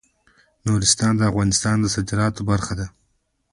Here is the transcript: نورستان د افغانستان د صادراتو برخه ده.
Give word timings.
نورستان 0.65 1.13
د 1.17 1.21
افغانستان 1.31 1.75
د 1.79 1.85
صادراتو 1.95 2.41
برخه 2.51 2.73
ده. 2.79 2.87